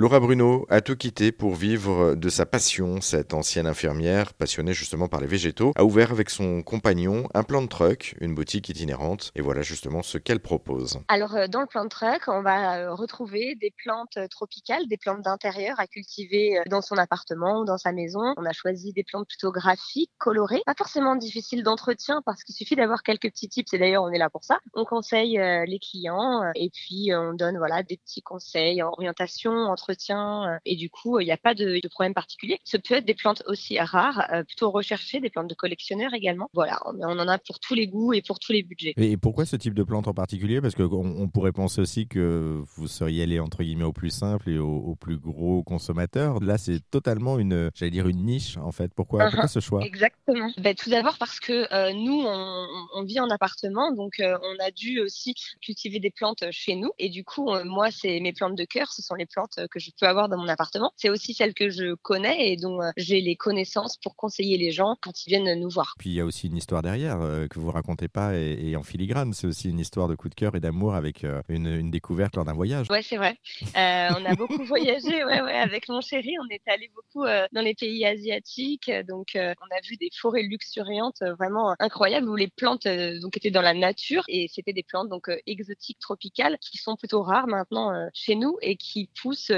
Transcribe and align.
Laura 0.00 0.20
Bruno 0.20 0.64
a 0.70 0.80
tout 0.80 0.94
quitté 0.94 1.32
pour 1.32 1.56
vivre 1.56 2.14
de 2.14 2.28
sa 2.28 2.46
passion. 2.46 3.00
Cette 3.00 3.34
ancienne 3.34 3.66
infirmière, 3.66 4.32
passionnée 4.32 4.72
justement 4.72 5.08
par 5.08 5.20
les 5.20 5.26
végétaux, 5.26 5.72
a 5.74 5.82
ouvert 5.82 6.12
avec 6.12 6.30
son 6.30 6.62
compagnon 6.62 7.28
un 7.34 7.42
plan 7.42 7.62
de 7.62 7.66
truck, 7.66 8.14
une 8.20 8.32
boutique 8.32 8.68
itinérante. 8.68 9.32
Et 9.34 9.40
voilà 9.40 9.62
justement 9.62 10.04
ce 10.04 10.16
qu'elle 10.16 10.38
propose. 10.38 11.00
Alors, 11.08 11.34
euh, 11.34 11.48
dans 11.48 11.62
le 11.62 11.66
plan 11.66 11.82
de 11.82 11.88
truck, 11.88 12.28
on 12.28 12.42
va 12.42 12.76
euh, 12.78 12.94
retrouver 12.94 13.56
des 13.56 13.74
plantes 13.82 14.18
euh, 14.18 14.28
tropicales, 14.28 14.86
des 14.86 14.98
plantes 14.98 15.22
d'intérieur 15.22 15.80
à 15.80 15.88
cultiver 15.88 16.60
dans 16.70 16.80
son 16.80 16.96
appartement 16.96 17.62
ou 17.62 17.64
dans 17.64 17.76
sa 17.76 17.90
maison. 17.90 18.20
On 18.36 18.44
a 18.44 18.52
choisi 18.52 18.92
des 18.92 19.02
plantes 19.02 19.26
plutôt 19.26 19.50
graphiques, 19.50 20.12
colorées, 20.18 20.62
pas 20.64 20.76
forcément 20.78 21.16
difficiles 21.16 21.64
d'entretien 21.64 22.22
parce 22.24 22.44
qu'il 22.44 22.54
suffit 22.54 22.76
d'avoir 22.76 23.02
quelques 23.02 23.30
petits 23.32 23.48
tips. 23.48 23.72
Et 23.72 23.78
d'ailleurs, 23.78 24.04
on 24.04 24.12
est 24.12 24.18
là 24.18 24.30
pour 24.30 24.44
ça. 24.44 24.60
On 24.74 24.84
conseille 24.84 25.40
les 25.66 25.80
clients 25.80 26.52
et 26.54 26.70
puis 26.70 27.10
on 27.12 27.32
donne 27.32 27.58
voilà 27.58 27.82
des 27.82 27.96
petits 27.96 28.22
conseils, 28.22 28.80
orientation, 28.80 29.66
entretien. 29.88 30.58
Et 30.64 30.76
du 30.76 30.90
coup, 30.90 31.20
il 31.20 31.24
n'y 31.24 31.32
a 31.32 31.36
pas 31.36 31.54
de, 31.54 31.80
de, 31.82 31.88
problème 31.88 32.14
particulier. 32.14 32.58
Ce 32.64 32.76
peut 32.76 32.94
être 32.94 33.04
des 33.04 33.14
plantes 33.14 33.42
aussi 33.46 33.78
rares, 33.78 34.22
plutôt 34.46 34.70
recherchées, 34.70 35.20
des 35.20 35.30
plantes 35.30 35.48
de 35.48 35.54
collectionneurs 35.54 36.14
également. 36.14 36.50
Voilà, 36.52 36.80
on 36.84 37.18
en 37.18 37.28
a 37.28 37.38
pour 37.38 37.58
tous 37.60 37.74
les 37.74 37.86
goûts 37.86 38.12
et 38.12 38.22
pour 38.22 38.38
tous 38.38 38.52
les 38.52 38.62
budgets. 38.62 38.92
Et 38.96 39.16
pourquoi 39.16 39.46
ce 39.46 39.56
type 39.56 39.74
de 39.74 39.82
plante 39.82 40.08
en 40.08 40.14
particulier? 40.14 40.60
Parce 40.60 40.74
qu'on 40.74 40.88
on 40.92 41.28
pourrait 41.28 41.52
penser 41.52 41.80
aussi 41.80 42.06
que 42.06 42.62
vous 42.76 42.88
seriez 42.88 43.22
allé 43.22 43.40
entre 43.40 43.62
guillemets 43.62 43.84
au 43.84 43.92
plus 43.92 44.10
simple 44.10 44.50
et 44.50 44.58
au, 44.58 44.94
plus 44.94 45.16
gros 45.16 45.62
consommateur. 45.62 46.40
Là, 46.40 46.58
c'est 46.58 46.80
totalement 46.90 47.38
une, 47.38 47.70
j'allais 47.74 47.90
dire 47.90 48.08
une 48.08 48.24
niche 48.24 48.56
en 48.56 48.72
fait. 48.72 48.92
Pourquoi, 48.94 49.24
uh-huh. 49.24 49.30
pourquoi 49.30 49.48
ce 49.48 49.60
choix? 49.60 49.82
Exactement. 49.84 50.50
Ben, 50.58 50.74
tout 50.74 50.90
d'abord 50.90 51.18
parce 51.18 51.40
que 51.40 51.72
euh, 51.72 51.92
nous, 51.92 52.24
on, 52.24 53.02
vit 53.04 53.20
en 53.20 53.30
appartement, 53.30 53.92
donc 53.92 54.20
euh, 54.20 54.36
on 54.42 54.64
a 54.64 54.70
dû 54.70 55.00
aussi 55.00 55.34
cultiver 55.62 56.00
des 56.00 56.10
plantes 56.10 56.44
chez 56.50 56.74
nous. 56.74 56.90
Et 56.98 57.08
du 57.08 57.24
coup, 57.24 57.50
euh, 57.50 57.64
moi, 57.64 57.90
c'est 57.90 58.20
mes 58.20 58.32
plantes 58.32 58.56
de 58.56 58.64
cœur, 58.64 58.92
ce 58.92 59.02
sont 59.02 59.14
les 59.14 59.26
plantes 59.26 59.60
que 59.70 59.77
je 59.78 59.90
peux 59.98 60.06
avoir 60.06 60.28
dans 60.28 60.38
mon 60.38 60.48
appartement. 60.48 60.92
C'est 60.96 61.10
aussi 61.10 61.34
celles 61.34 61.54
que 61.54 61.70
je 61.70 61.94
connais 61.94 62.52
et 62.52 62.56
dont 62.56 62.80
j'ai 62.96 63.20
les 63.20 63.36
connaissances 63.36 63.96
pour 63.96 64.16
conseiller 64.16 64.58
les 64.58 64.70
gens 64.70 64.96
quand 65.00 65.26
ils 65.26 65.30
viennent 65.30 65.60
nous 65.60 65.70
voir. 65.70 65.94
Puis 65.98 66.10
il 66.10 66.14
y 66.14 66.20
a 66.20 66.24
aussi 66.24 66.48
une 66.48 66.56
histoire 66.56 66.82
derrière 66.82 67.18
que 67.50 67.58
vous 67.58 67.70
racontez 67.70 68.08
pas 68.08 68.34
et, 68.34 68.76
en 68.76 68.82
filigrane. 68.82 69.32
C'est 69.32 69.46
aussi 69.46 69.68
une 69.68 69.78
histoire 69.78 70.08
de 70.08 70.14
coup 70.14 70.28
de 70.28 70.34
cœur 70.34 70.54
et 70.54 70.60
d'amour 70.60 70.94
avec 70.94 71.24
une, 71.48 71.66
une, 71.66 71.90
découverte 71.90 72.36
lors 72.36 72.44
d'un 72.44 72.52
voyage. 72.52 72.86
Ouais, 72.90 73.02
c'est 73.02 73.16
vrai. 73.16 73.36
Euh, 73.76 74.08
on 74.16 74.24
a 74.24 74.34
beaucoup 74.34 74.64
voyagé 74.64 75.24
ouais, 75.24 75.40
ouais, 75.40 75.52
avec 75.52 75.88
mon 75.88 76.00
chéri. 76.00 76.34
On 76.40 76.48
est 76.50 76.66
allé 76.66 76.90
beaucoup 76.94 77.24
euh, 77.24 77.46
dans 77.52 77.60
les 77.60 77.74
pays 77.74 78.04
asiatiques. 78.04 78.90
Donc, 79.06 79.36
euh, 79.36 79.54
on 79.60 79.76
a 79.76 79.80
vu 79.88 79.96
des 79.96 80.10
forêts 80.14 80.42
luxuriantes 80.42 81.22
vraiment 81.38 81.74
incroyables 81.78 82.28
où 82.28 82.36
les 82.36 82.48
plantes 82.48 82.86
donc 82.86 83.36
étaient 83.36 83.50
dans 83.50 83.62
la 83.62 83.74
nature 83.74 84.22
et 84.28 84.48
c'était 84.48 84.72
des 84.72 84.82
plantes 84.82 85.08
donc 85.08 85.30
exotiques, 85.46 85.98
tropicales 85.98 86.58
qui 86.60 86.78
sont 86.78 86.96
plutôt 86.96 87.22
rares 87.22 87.46
maintenant 87.46 87.92
chez 88.12 88.34
nous 88.34 88.56
et 88.60 88.76
qui 88.76 89.10
poussent 89.20 89.52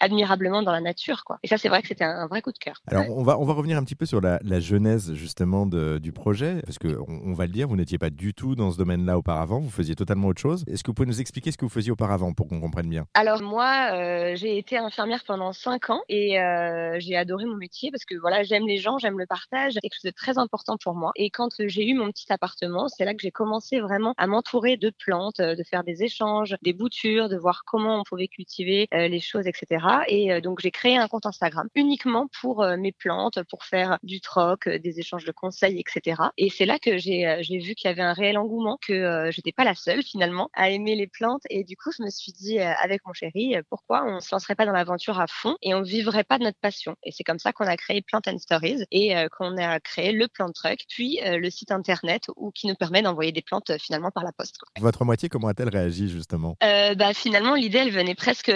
admirablement 0.00 0.62
dans 0.62 0.72
la 0.72 0.80
nature. 0.80 1.24
Quoi. 1.24 1.38
Et 1.42 1.48
ça, 1.48 1.58
c'est 1.58 1.68
vrai 1.68 1.82
que 1.82 1.88
c'était 1.88 2.04
un, 2.04 2.26
vrai 2.26 2.42
coup 2.42 2.52
de 2.52 2.58
cœur. 2.58 2.80
Alors, 2.86 3.04
on 3.10 3.22
va, 3.22 3.38
on 3.38 3.44
va 3.44 3.52
revenir 3.52 3.76
un 3.78 3.84
petit 3.84 3.94
peu 3.94 4.06
sur 4.06 4.20
la, 4.20 4.38
la 4.42 4.60
genèse 4.60 5.14
justement 5.14 5.66
de, 5.66 5.98
du 5.98 6.12
projet 6.12 6.60
parce 6.64 6.78
que 6.78 6.98
on, 7.08 7.32
va 7.34 7.46
le 7.46 7.52
dire, 7.52 7.68
vous 7.68 7.76
n'étiez 7.76 7.98
pas 7.98 8.10
du 8.10 8.34
tout 8.34 8.54
dans 8.54 8.70
ce 8.70 8.78
domaine-là 8.78 9.18
auparavant. 9.18 9.60
Vous 9.60 9.70
faisiez 9.70 9.94
totalement 9.94 10.28
autre 10.28 10.40
chose. 10.40 10.64
Est-ce 10.66 10.82
que 10.82 10.90
vous 10.90 10.94
pouvez 10.94 11.08
nous 11.08 11.20
expliquer 11.20 11.52
ce 11.52 11.56
que 11.56 11.64
vous 11.64 11.70
faisiez 11.70 11.92
auparavant 11.92 12.32
pour 12.32 12.48
qu'on 12.48 12.60
comprenne 12.60 12.88
bien? 12.88 13.06
Alors 13.14 13.42
moi, 13.42 13.90
euh, 13.92 14.36
j'ai 14.36 14.58
été 14.58 14.76
infirmière 14.76 15.24
pendant 15.26 15.52
cinq 15.52 15.90
ans 15.90 16.02
et 16.08 16.40
euh, 16.40 16.96
j'ai 16.98 17.16
adoré 17.16 17.44
mon 17.44 17.56
métier 17.56 17.90
parce 17.90 18.04
que 18.04 18.14
voilà, 18.16 18.42
j'aime 18.42 18.66
les 18.66 18.78
gens, 18.78 18.98
j'aime 18.98 19.18
le 19.18 19.26
partage, 19.26 19.74
c'est 19.74 19.80
quelque 19.80 19.94
chose 19.94 20.10
de 20.10 20.16
très 20.16 20.38
important 20.38 20.76
pour 20.82 20.94
moi. 20.94 21.12
Et 21.16 21.30
quand 21.30 21.50
j'ai 21.58 21.86
eu 21.86 21.94
mon 21.94 22.10
petit 22.10 22.32
appartement, 22.32 22.88
c'est 22.88 23.04
là 23.04 23.14
que 23.14 23.20
j'ai 23.22 23.30
commencé 23.30 23.80
vraiment 23.80 24.14
à 24.16 24.26
m'entourer 24.26 24.76
de 24.76 24.90
plantes, 24.90 25.40
de 25.40 25.62
faire 25.62 25.84
des 25.84 26.02
échanges, 26.02 26.56
des 26.62 26.72
boutures, 26.72 27.28
de 27.28 27.36
voir 27.36 27.62
comment 27.66 28.00
on 28.00 28.02
pouvait 28.04 28.28
cultiver 28.28 28.88
euh, 28.94 29.08
les 29.08 29.20
choses, 29.20 29.37
etc. 29.46 29.84
Et 30.08 30.40
donc 30.40 30.60
j'ai 30.60 30.70
créé 30.70 30.96
un 30.96 31.08
compte 31.08 31.26
Instagram 31.26 31.68
uniquement 31.74 32.28
pour 32.40 32.64
mes 32.78 32.92
plantes, 32.92 33.40
pour 33.50 33.64
faire 33.64 33.98
du 34.02 34.20
troc, 34.20 34.68
des 34.68 35.00
échanges 35.00 35.24
de 35.24 35.32
conseils, 35.32 35.80
etc. 35.80 36.22
Et 36.36 36.50
c'est 36.50 36.66
là 36.66 36.78
que 36.78 36.98
j'ai 36.98 37.42
vu 37.42 37.74
qu'il 37.74 37.88
y 37.88 37.92
avait 37.92 38.02
un 38.02 38.12
réel 38.12 38.38
engouement, 38.38 38.78
que 38.86 39.28
j'étais 39.30 39.52
pas 39.52 39.64
la 39.64 39.74
seule 39.74 40.02
finalement 40.02 40.50
à 40.54 40.70
aimer 40.70 40.94
les 40.94 41.06
plantes 41.06 41.42
et 41.50 41.64
du 41.64 41.76
coup, 41.76 41.90
je 41.96 42.02
me 42.02 42.10
suis 42.10 42.32
dit 42.32 42.58
euh, 42.58 42.72
avec 42.82 43.04
mon 43.06 43.12
chéri, 43.12 43.56
euh, 43.56 43.62
pourquoi 43.68 44.04
on 44.06 44.20
se 44.20 44.28
lancerait 44.32 44.54
pas 44.54 44.66
dans 44.66 44.72
l'aventure 44.72 45.20
à 45.20 45.26
fond 45.26 45.56
et 45.62 45.74
on 45.74 45.82
vivrait 45.82 46.24
pas 46.24 46.38
de 46.38 46.44
notre 46.44 46.58
passion. 46.58 46.96
Et 47.02 47.12
c'est 47.12 47.24
comme 47.24 47.38
ça 47.38 47.52
qu'on 47.52 47.66
a 47.66 47.76
créé 47.76 48.02
Plant 48.02 48.20
and 48.26 48.38
Stories 48.38 48.84
et 48.90 49.16
euh, 49.16 49.28
qu'on 49.28 49.56
a 49.56 49.80
créé 49.80 50.12
le 50.12 50.28
Plant 50.28 50.50
Truck, 50.52 50.78
puis 50.88 51.20
le 51.24 51.50
site 51.50 51.72
internet 51.72 52.24
où, 52.36 52.50
qui 52.50 52.66
nous 52.66 52.74
permet 52.74 53.02
d'envoyer 53.02 53.32
des 53.32 53.42
plantes 53.42 53.72
finalement 53.78 54.10
par 54.10 54.24
la 54.24 54.32
poste. 54.32 54.56
Votre 54.78 55.04
moitié, 55.04 55.28
comment 55.28 55.48
a-t-elle 55.48 55.68
réagi 55.68 56.08
justement? 56.08 56.56
Bah, 56.60 57.14
Finalement, 57.14 57.54
l'idée, 57.54 57.78
elle 57.78 57.90
venait 57.90 58.14
presque, 58.14 58.52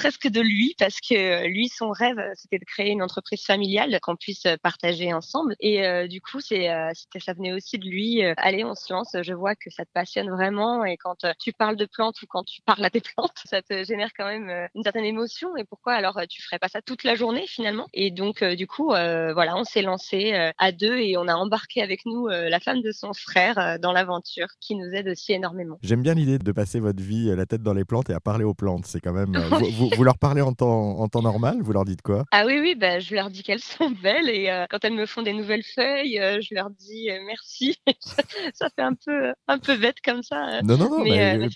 presque 0.00 0.28
de 0.28 0.40
lui 0.40 0.74
parce 0.78 0.96
que 1.00 1.46
lui, 1.46 1.68
son 1.68 1.90
rêve, 1.90 2.20
c'était 2.34 2.58
de 2.58 2.64
créer 2.64 2.90
une 2.90 3.02
entreprise 3.02 3.44
familiale 3.44 3.98
qu'on 4.00 4.16
puisse 4.16 4.44
partager 4.62 5.12
ensemble. 5.12 5.54
Et 5.60 6.08
du 6.08 6.20
coup, 6.20 6.40
c'est, 6.40 6.68
ça 7.18 7.32
venait 7.34 7.52
aussi 7.52 7.78
de 7.78 7.86
lui. 7.86 8.22
allez, 8.36 8.64
on 8.64 8.74
se 8.74 8.92
lance. 8.92 9.14
Je 9.22 9.34
vois 9.34 9.54
que 9.54 9.70
ça 9.70 9.84
te 9.84 9.90
passionne 9.92 10.30
vraiment 10.30 10.84
et 10.84 10.96
quand 10.96 11.16
tu 11.38 11.52
parles 11.52 11.76
de 11.76 11.86
plantes 11.86 12.22
ou 12.22 12.26
quand 12.28 12.44
tu 12.44 12.62
parles 12.62 12.84
à 12.84 12.90
tes 12.90 13.00
plantes, 13.16 13.42
ça 13.44 13.62
te 13.62 13.84
génère 13.84 14.10
quand 14.16 14.26
même 14.26 14.48
euh, 14.48 14.66
une 14.74 14.82
certaine 14.82 15.04
émotion. 15.04 15.56
Et 15.56 15.64
pourquoi 15.64 15.94
alors 15.94 16.18
euh, 16.18 16.24
tu 16.28 16.42
ferais 16.42 16.58
pas 16.58 16.68
ça 16.68 16.80
toute 16.82 17.04
la 17.04 17.14
journée 17.14 17.46
finalement? 17.46 17.86
Et 17.92 18.10
donc 18.10 18.42
euh, 18.42 18.54
du 18.54 18.66
coup, 18.66 18.88
voilà, 18.90 19.56
on 19.56 19.64
s'est 19.64 19.82
lancé 19.82 20.32
à 20.58 20.72
deux 20.72 20.98
et 20.98 21.16
on 21.16 21.28
a 21.28 21.34
embarqué 21.34 21.82
avec 21.82 22.04
nous 22.06 22.28
la 22.28 22.60
femme 22.60 22.82
de 22.82 22.92
son 22.92 23.12
frère 23.12 23.78
dans 23.80 23.92
l'aventure, 23.92 24.48
qui 24.60 24.74
nous 24.74 24.90
aide 24.92 25.08
aussi 25.08 25.32
énormément. 25.32 25.78
J'aime 25.82 26.02
bien 26.02 26.14
l'idée 26.14 26.38
de 26.38 26.52
passer 26.52 26.80
votre 26.80 27.02
vie 27.02 27.34
la 27.34 27.46
tête 27.46 27.62
dans 27.62 27.72
les 27.72 27.84
plantes 27.84 28.10
et 28.10 28.12
à 28.12 28.20
parler 28.20 28.44
aux 28.44 28.54
plantes. 28.54 28.86
C'est 28.86 29.00
quand 29.00 29.12
même. 29.12 29.36
vous, 29.72 29.89
leur 30.04 30.18
parlez 30.18 30.42
en 30.42 30.52
temps, 30.52 30.98
en 30.98 31.08
temps 31.08 31.22
normal 31.22 31.58
Vous 31.60 31.72
leur 31.72 31.84
dites 31.84 32.02
quoi? 32.02 32.24
Ah 32.32 32.44
oui, 32.46 32.58
oui, 32.60 32.74
bah, 32.74 33.00
je 33.00 33.14
leur 33.14 33.30
dis 33.30 33.42
qu'elles 33.42 33.60
sont 33.60 33.90
belles 33.90 34.28
et 34.28 34.66
quand 34.70 34.84
elles 34.84 34.94
me 34.94 35.06
font 35.06 35.22
des 35.22 35.32
nouvelles 35.32 35.64
feuilles, 35.64 36.20
je 36.40 36.54
leur 36.54 36.70
dis 36.70 37.08
merci. 37.26 37.78
ça 38.54 38.68
fait 38.74 38.82
un 38.82 38.94
peu, 38.94 39.32
un 39.48 39.58
peu 39.58 39.76
bête 39.76 39.96
comme 40.04 40.22
ça. 40.22 40.62
Non, 40.62 40.76
non, 40.76 40.90
non. 40.90 41.04
Mais, 41.04 41.48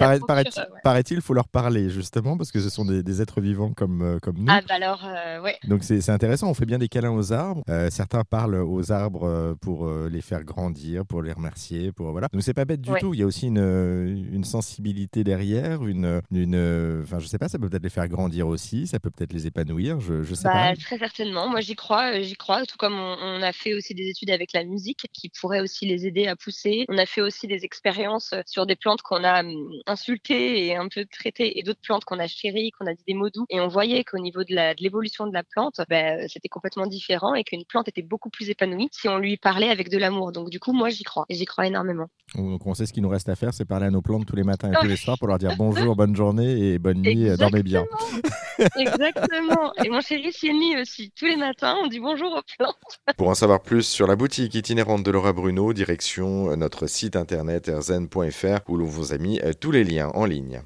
paraît-il, 0.83 1.17
il 1.17 1.23
faut 1.23 1.35
leur 1.35 1.49
parler 1.49 1.91
justement 1.91 2.37
parce 2.37 2.51
que 2.51 2.61
ce 2.61 2.69
sont 2.69 2.85
des, 2.85 3.23
êtres 3.23 3.41
vivants 3.41 3.73
comme, 3.73 4.03
euh, 4.03 4.19
comme 4.21 4.39
nous. 4.39 4.47
Ah 4.49 4.61
bah 4.67 4.75
alors, 4.75 5.05
euh, 5.05 5.41
ouais. 5.41 5.57
Donc 5.69 5.85
c'est 5.85 6.09
intéressant, 6.11 6.51
on 6.51 6.55
fait 6.55 6.67
bien 6.67 6.79
des 6.79 6.89
câlins 6.89 7.13
aux 7.13 7.33
arbres. 7.33 7.63
Euh, 7.69 7.89
certains 7.91 8.23
parlent 8.25 8.57
aux 8.57 8.93
arbres 8.93 9.55
pour 9.61 9.89
les 9.89 10.21
faire 10.21 10.45
grandir, 10.45 11.05
pour 11.07 11.23
les 11.23 11.33
remercier, 11.33 11.93
pour 11.93 12.11
voilà. 12.11 12.29
Donc 12.33 12.43
c'est 12.43 12.55
pas 12.55 12.65
bête 12.65 12.81
du 12.81 12.91
tout. 13.01 13.15
Il 13.15 13.21
y 13.21 13.23
a 13.23 13.27
aussi 13.27 13.47
une, 13.47 14.29
une 14.33 14.45
sensibilité 14.45 15.25
derrière, 15.25 15.85
une, 15.87 16.21
une, 16.31 17.03
enfin 17.03 17.19
je 17.19 17.27
sais 17.27 17.39
pas, 17.39 17.49
ça 17.49 17.59
peut 17.59 17.69
peut-être 17.69 17.83
les 17.83 17.91
faire 17.91 18.09
grandir 18.09 18.24
aussi, 18.43 18.87
ça 18.87 18.99
peut 18.99 19.11
peut-être 19.11 19.33
les 19.33 19.47
épanouir, 19.47 20.01
je, 20.01 20.23
je 20.23 20.35
sais 20.35 20.45
bah, 20.45 20.75
Très 20.77 20.99
certainement. 20.99 21.49
Moi 21.49 21.61
j'y 21.61 21.75
crois, 21.75 22.21
j'y 22.21 22.35
crois. 22.35 22.65
Tout 22.67 22.77
comme 22.79 22.95
on, 22.95 23.17
on, 23.21 23.43
a 23.43 23.53
fait 23.53 23.75
aussi 23.75 23.95
des 23.95 24.09
études 24.09 24.31
avec 24.31 24.53
la 24.53 24.65
musique 24.65 25.07
qui 25.13 25.29
pourraient 25.29 25.61
aussi 25.61 25.87
les 25.87 26.07
aider 26.07 26.27
à 26.27 26.37
pousser. 26.37 26.85
On 26.89 26.99
a 26.99 27.07
fait 27.07 27.21
aussi 27.21 27.47
des 27.47 27.65
expériences 27.65 28.35
sur 28.47 28.67
des 28.67 28.77
plantes 28.77 29.03
qu'on 29.03 29.25
a 29.25 29.41
hum, 29.41 29.71
insultées 29.87 30.67
et 30.67 30.77
un 30.77 30.89
peu 30.89 31.05
traitées 31.07 31.59
et 31.59 31.63
d'autres 31.63 31.81
plantes 31.83 32.05
qu'on 32.05 32.19
a 32.19 32.27
chéries, 32.27 32.71
qu'on 32.73 32.87
a 32.87 32.95
dit 32.95 33.05
des 33.07 33.15
mots 33.15 33.31
doux. 33.31 33.47
Et 33.51 33.61
on 33.61 33.69
voyait 33.69 34.05
qu'au 34.05 34.19
niveau 34.19 34.45
de 34.45 34.55
l'évolution 34.81 35.25
de, 35.25 35.31
de, 35.31 35.35
la 35.35 35.43
plante, 35.43 35.81
ben, 35.89 36.27
c'était 36.29 36.49
complètement 36.49 36.87
différent 36.87 37.35
et 37.35 37.45
qu'une 37.45 37.65
plante 37.65 37.89
était 37.89 38.03
beaucoup 38.03 38.31
plus 38.31 38.51
épanouie 38.51 38.89
si 38.93 39.09
on 39.09 39.19
lui 39.19 39.37
parlait 39.37 39.71
avec 39.71 39.91
de 39.91 39.99
l'amour. 39.99 40.33
Donc 40.33 40.51
du 40.51 40.61
coup, 40.61 40.73
moi, 40.73 40.91
j'y 40.91 41.05
crois. 41.05 41.25
Et 41.29 41.35
j'y 41.35 41.45
crois 41.45 41.67
énormément. 41.67 42.07
Donc 42.35 42.67
on 42.67 42.75
sait 42.75 42.87
ce 42.87 42.93
qu'il 42.93 43.03
nous 43.03 43.09
reste 43.09 43.29
à 43.29 43.37
faire, 43.37 43.53
c'est 43.55 43.65
parler 43.65 43.87
à 43.87 43.91
nos 43.91 44.03
plantes 44.03 44.27
tous 44.27 44.37
les 44.37 44.43
matins 44.43 44.71
et 44.71 44.75
tous 44.81 44.87
les 44.87 44.97
soirs 44.97 45.19
pour 45.19 45.29
leur 45.29 45.39
dire 45.39 45.55
bonjour, 45.57 45.95
bonne 45.97 46.17
journée 46.17 46.73
et 46.73 46.79
bonne 46.79 47.01
nuit, 47.01 47.29
euh, 47.29 47.37
dormez 47.37 47.63
bien. 47.63 47.85
Exactement. 48.77 49.73
Et 49.85 49.89
mon 49.89 50.01
chéri 50.01 50.33
s'y 50.33 50.51
aussi. 50.81 51.13
Tous 51.17 51.27
les 51.27 51.37
matins, 51.37 51.77
on 51.83 51.89
dit 51.89 52.01
bonjour 52.01 52.33
aux 52.33 52.43
plantes. 52.57 53.01
Pour 53.17 53.29
en 53.29 53.35
savoir 53.35 53.61
plus 53.63 53.83
sur 53.83 54.07
la 54.07 54.17
boutique 54.17 54.55
itinérante 54.55 55.03
de 55.03 55.11
Laura 55.11 55.33
Bruno, 55.33 55.73
direction 55.73 56.51
euh, 56.51 56.57
notre 56.57 56.87
site 56.87 57.17
internet 57.17 57.69
erzen.fr 57.69 58.69
où 58.69 58.77
l'on 58.77 58.87
vous 58.87 59.13
a 59.13 59.19
mis 59.19 59.41
euh, 59.41 59.53
tous 59.59 59.71
les 59.71 59.85
liens 59.85 60.11
en 60.15 60.25
ligne. 60.25 60.63